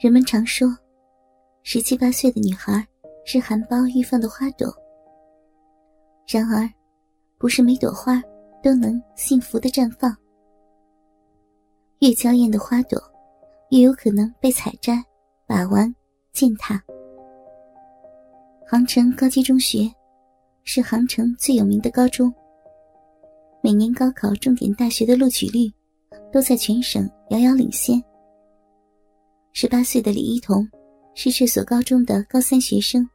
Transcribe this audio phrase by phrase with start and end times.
[0.00, 0.66] 人们常说，
[1.62, 2.82] 十七八岁的女孩
[3.26, 4.74] 是含苞欲放的花朵。
[6.26, 6.66] 然而，
[7.36, 8.18] 不是每朵花
[8.62, 10.16] 都能幸福的绽放。
[11.98, 12.98] 越娇艳的花朵，
[13.72, 15.04] 越有可能被采摘、
[15.46, 15.94] 把玩、
[16.32, 16.82] 践踏。
[18.66, 19.80] 杭城高级中学
[20.64, 22.32] 是杭城最有名的高中，
[23.62, 25.70] 每年高考重点大学的录取率
[26.32, 28.02] 都在全省遥遥领先。
[29.52, 30.66] 十八岁的李一桐
[31.14, 33.08] 是这所高中的高三学生。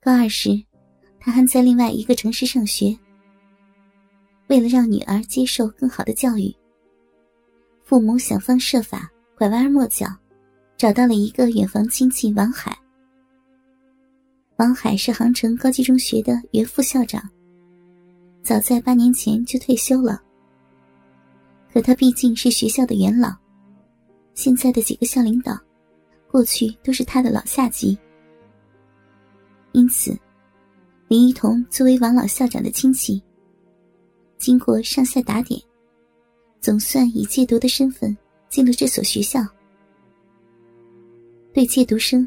[0.00, 0.50] 高二时，
[1.20, 2.96] 他还在另外一个城市上学。
[4.48, 6.54] 为了让女儿接受更好的教育，
[7.84, 10.06] 父母想方设法、拐弯抹角，
[10.76, 12.76] 找到了一个远房亲戚王海。
[14.56, 17.22] 王海是杭城高级中学的原副校长，
[18.42, 20.20] 早在八年前就退休了。
[21.72, 23.36] 可他毕竟是学校的元老。
[24.38, 25.58] 现在的几个校领导，
[26.30, 27.98] 过去都是他的老下级，
[29.72, 30.16] 因此，
[31.08, 33.20] 林一桐作为王老校长的亲戚，
[34.36, 35.60] 经过上下打点，
[36.60, 38.16] 总算以戒毒的身份
[38.48, 39.44] 进了这所学校。
[41.52, 42.26] 对戒毒生，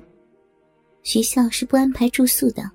[1.03, 2.69] 学校是不安排住宿的。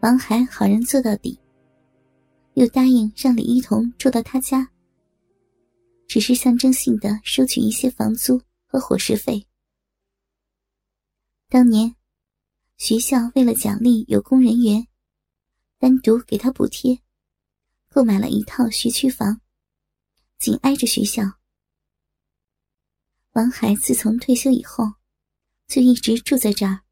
[0.00, 1.38] 王海好人做到底，
[2.54, 4.66] 又答应让李一桐住到他家。
[6.12, 9.46] 只是象征性的收取一些房租和伙食费。
[11.48, 11.96] 当年，
[12.76, 14.86] 学校为了奖励有功人员，
[15.78, 17.00] 单独给他补贴，
[17.88, 19.40] 购买了一套学区房，
[20.38, 21.22] 紧挨着学校。
[23.30, 24.84] 王海自从退休以后，
[25.66, 26.82] 就一直住在这儿。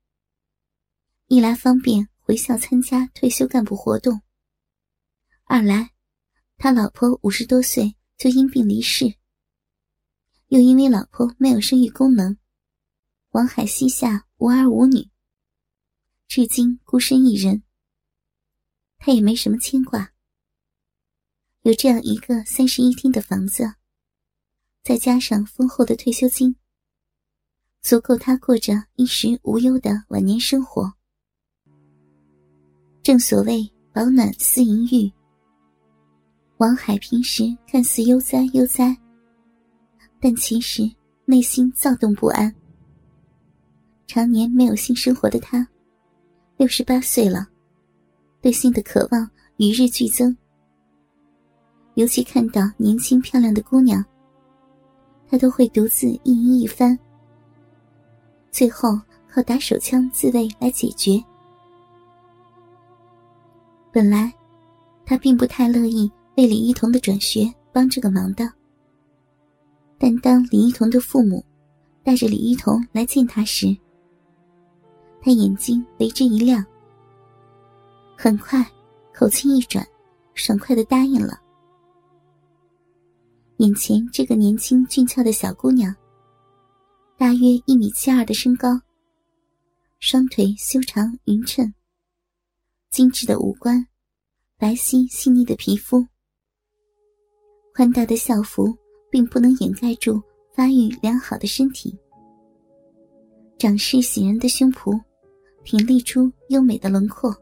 [1.26, 4.22] 一来方便回校参加退休干部活动，
[5.44, 5.90] 二来
[6.56, 7.94] 他老婆五十多岁。
[8.20, 9.14] 就因病离世，
[10.48, 12.36] 又因为老婆没有生育功能，
[13.30, 15.08] 王海膝下无儿无女，
[16.28, 17.62] 至今孤身一人。
[18.98, 20.12] 他也没什么牵挂，
[21.62, 23.76] 有这样一个三室一厅的房子，
[24.84, 26.54] 再加上丰厚的退休金，
[27.80, 30.92] 足够他过着衣食无忧的晚年生活。
[33.02, 35.19] 正所谓保暖思淫欲。
[36.60, 38.94] 王海平时看似悠哉悠哉，
[40.20, 40.82] 但其实
[41.24, 42.54] 内心躁动不安。
[44.06, 45.66] 常年没有性生活的他，
[46.58, 47.48] 六十八岁了，
[48.42, 49.26] 对性的渴望
[49.56, 50.36] 与日俱增。
[51.94, 54.04] 尤其看到年轻漂亮的姑娘，
[55.30, 56.98] 他都会独自意淫一番，
[58.50, 59.00] 最后
[59.30, 61.24] 靠打手枪自慰来解决。
[63.90, 64.30] 本来，
[65.06, 66.12] 他并不太乐意。
[66.36, 68.50] 为李一桐的转学帮这个忙的，
[69.98, 71.44] 但当李一桐的父母
[72.02, 73.76] 带着李一桐来见他时，
[75.20, 76.64] 他眼睛为之一亮，
[78.16, 78.64] 很快
[79.12, 79.86] 口气一转，
[80.34, 81.38] 爽快的答应了。
[83.58, 85.94] 眼前这个年轻俊俏的小姑娘，
[87.18, 88.80] 大约一米七二的身高，
[89.98, 91.74] 双腿修长匀称，
[92.90, 93.86] 精致的五官，
[94.56, 96.06] 白皙细腻的皮肤。
[97.80, 98.76] 宽大的校服
[99.10, 100.20] 并不能掩盖住
[100.52, 101.98] 发育良好的身体，
[103.56, 105.00] 长势喜人的胸脯
[105.64, 107.34] 挺立出优美的轮廓，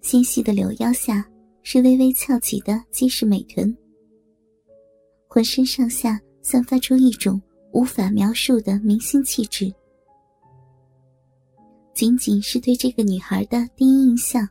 [0.00, 1.24] 纤细的柳腰下
[1.62, 3.72] 是微微翘起的结实美臀，
[5.28, 7.40] 浑身上下散发出一种
[7.72, 9.72] 无法描述的明星气质。
[11.94, 14.44] 仅仅是对这个女孩的第一印象，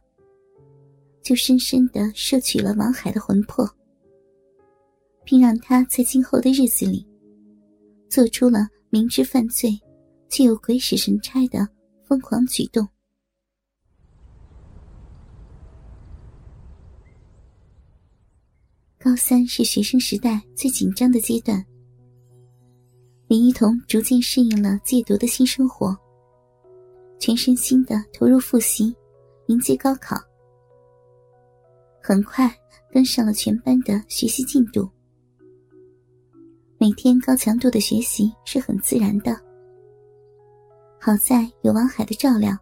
[1.22, 3.70] 就深深的摄取了王海的魂魄。
[5.24, 7.08] 并让他在今后的日子里，
[8.10, 9.80] 做出了明知犯罪
[10.30, 11.68] 却又鬼使神差的
[12.06, 12.88] 疯狂举动。
[18.98, 21.66] 高三是学生时代最紧张的阶段，
[23.28, 25.98] 林一桐逐渐适应了戒毒的新生活，
[27.20, 28.96] 全身心的投入复习，
[29.48, 30.18] 迎接高考，
[32.00, 32.54] 很快
[32.92, 34.88] 跟上了全班的学习进度。
[36.82, 39.40] 每天高强度的学习是很自然的。
[41.00, 42.58] 好在有王海的照料，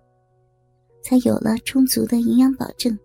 [1.01, 2.99] 才有了充足的营养保证，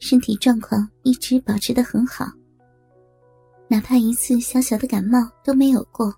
[0.00, 2.26] 身体状况一直保持的很好，
[3.66, 6.14] 哪怕一次小小的感冒都没有过。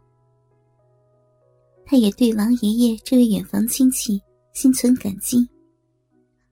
[1.85, 4.21] 他也对王爷爷这位远房亲戚
[4.55, 5.49] 心存感激，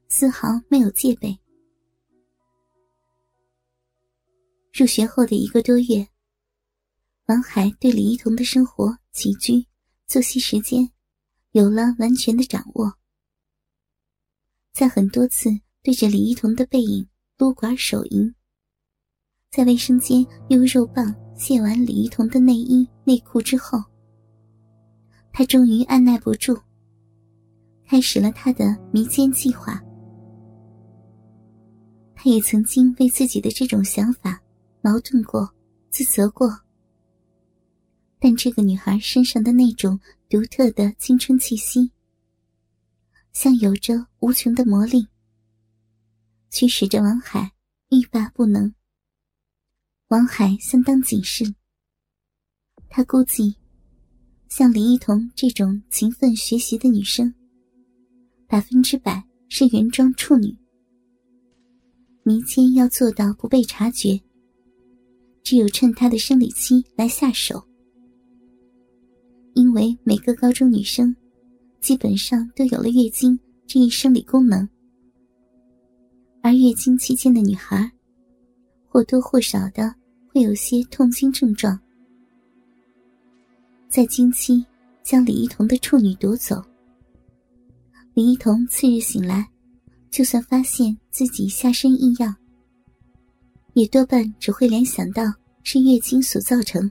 [0.09, 1.37] 丝毫没有戒备。
[4.73, 6.07] 入学后的一个多月。
[7.27, 9.67] 王海对李一桐的生活起居、
[10.07, 10.87] 作息时间
[11.53, 12.93] 有了完全的掌握，
[14.75, 15.49] 在很多次
[15.83, 18.35] 对着李一桐的背影撸管手淫，
[19.51, 23.83] 在卫生间用肉棒卸完李一桐的内衣内裤之后，
[25.33, 26.61] 他终于按耐不住，
[27.87, 29.83] 开始了他的迷奸计划。
[32.15, 34.39] 他也曾经为自己的这种想法
[34.83, 35.51] 矛盾过、
[35.89, 36.64] 自责过。
[38.27, 40.01] 但这个女孩身上的那种
[40.31, 41.91] 独特的青春气息，
[43.35, 45.07] 像有着无穷的魔力，
[46.51, 47.53] 驱使着王海
[47.91, 48.75] 欲罢不能。
[50.09, 51.55] 王海相当谨慎，
[52.89, 53.57] 他估计，
[54.49, 57.35] 像林一桐这种勤奋学习的女生，
[58.47, 60.57] 百分之百是原装处女。
[62.23, 64.19] 迷奸要做到不被察觉，
[65.43, 67.63] 只有趁她的生理期来下手。
[69.55, 71.15] 因为每个高中女生，
[71.81, 74.69] 基本上都有了月经这一生理功能，
[76.43, 77.91] 而月经期间的女孩，
[78.89, 79.95] 或多或少的
[80.29, 81.79] 会有些痛经症状。
[83.89, 84.65] 在经期
[85.05, 86.61] 将李一桐的处女夺走，
[88.13, 89.49] 李一桐次日醒来，
[90.11, 92.35] 就算发现自己下身异样，
[93.75, 96.91] 也多半只会联想到是月经所造成。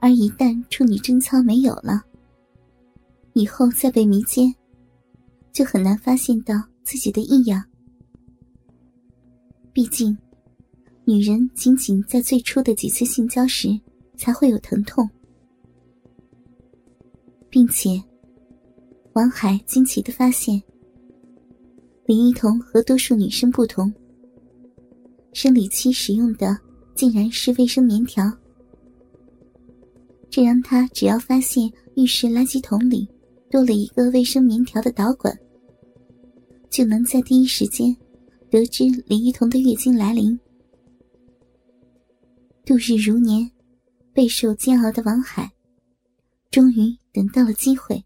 [0.00, 2.02] 而一旦处女贞操没有了，
[3.34, 4.52] 以后再被迷奸，
[5.52, 7.62] 就很难发现到自己的异样。
[9.74, 10.16] 毕竟，
[11.04, 13.78] 女人仅仅在最初的几次性交时
[14.16, 15.08] 才会有疼痛，
[17.50, 18.02] 并且，
[19.12, 20.60] 王海惊奇的发现，
[22.06, 23.92] 林一桐和多数女生不同，
[25.34, 26.58] 生理期使用的
[26.94, 28.24] 竟然是卫生棉条。
[30.30, 33.08] 这让他只要发现浴室垃圾桶里
[33.50, 35.36] 多了一个卫生棉条的导管，
[36.70, 37.94] 就能在第一时间
[38.48, 40.38] 得知李一桐的月经来临。
[42.64, 43.50] 度日如年、
[44.12, 45.50] 备受煎熬的王海，
[46.48, 48.04] 终于等到了机会。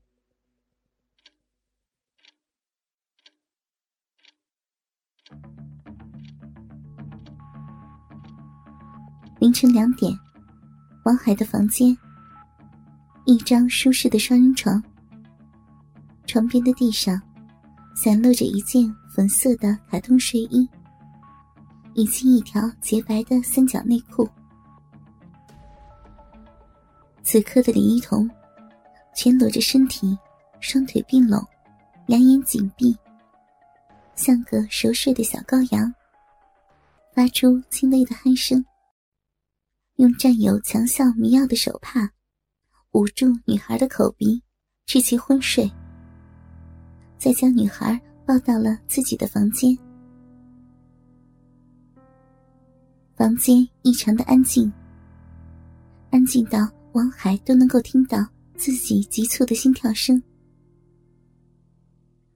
[9.40, 10.18] 凌晨两点，
[11.04, 11.94] 王海的房间。
[13.26, 14.82] 一张舒适的双人床，
[16.26, 17.20] 床边的地上
[17.96, 20.68] 散落着一件粉色的卡通睡衣，
[21.94, 24.28] 以及一条洁白的三角内裤。
[27.22, 28.28] 此刻的李一桐，
[29.16, 30.16] 全裸着身体，
[30.60, 31.42] 双腿并拢，
[32.06, 32.94] 两眼紧闭，
[34.14, 35.90] 像个熟睡的小羔羊，
[37.14, 38.62] 发出轻微的鼾声，
[39.96, 42.10] 用占有强效迷药的手帕。
[42.94, 44.40] 捂住女孩的口鼻，
[44.86, 45.68] 使其昏睡，
[47.18, 49.76] 再将女孩抱到了自己的房间。
[53.16, 54.72] 房间异常的安静，
[56.10, 58.24] 安静到王海都能够听到
[58.56, 60.22] 自己急促的心跳声。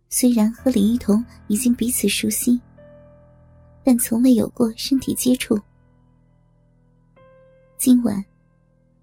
[0.08, 2.60] 虽然和李一桐已经彼此熟悉，
[3.84, 5.56] 但从未有过身体接触。
[7.76, 8.24] 今晚，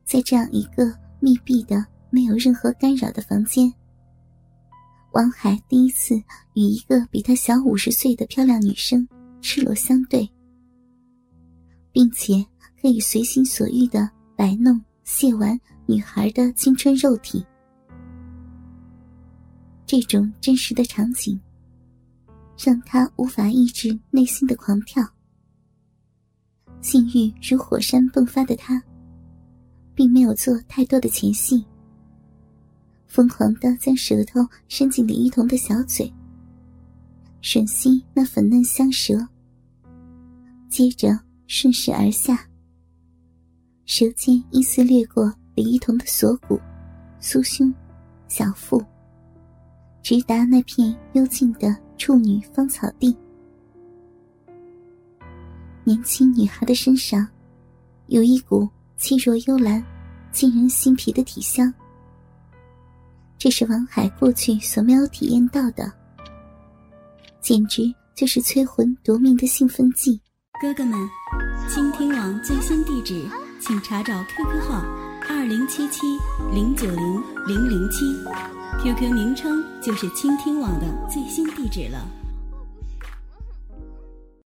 [0.04, 0.94] 在这样一个。
[1.26, 3.74] 密闭的、没有任何干扰的房间。
[5.14, 6.14] 王海第一次
[6.54, 9.08] 与一个比他小五十岁的漂亮女生
[9.42, 10.30] 赤裸相对，
[11.92, 12.46] 并且
[12.80, 17.44] 可以随心所欲的摆弄、亵玩女孩的青春肉体。
[19.88, 21.42] 这种真实的场景，
[22.64, 25.04] 让他无法抑制内心的狂跳。
[26.82, 28.80] 性欲如火山迸发的他。
[29.96, 31.66] 并没有做太多的前戏，
[33.08, 36.14] 疯狂的将舌头伸进李一桐的小嘴，
[37.42, 39.26] 吮吸那粉嫩香舌，
[40.68, 42.46] 接着顺势而下，
[43.86, 46.60] 舌尖依次掠过李一桐的锁骨、
[47.22, 47.74] 酥胸、
[48.28, 48.84] 小腹，
[50.04, 53.16] 直达那片幽静的处女芳草地。
[55.86, 57.26] 年轻女孩的身上
[58.08, 58.70] 有一股。
[58.98, 59.84] 气若幽兰、
[60.32, 61.74] 沁人心脾的体香，
[63.38, 65.92] 这是王海过去所没有体验到的，
[67.42, 70.20] 简直就是催魂夺命的兴奋剂。
[70.62, 70.98] 哥哥们，
[71.70, 73.26] 倾听网最新地址，
[73.60, 74.86] 请查找 QQ 号
[75.28, 76.02] 二零七七
[76.54, 78.06] 零九零零零七
[78.82, 82.08] ，QQ 名称就是倾听网的最新地址了。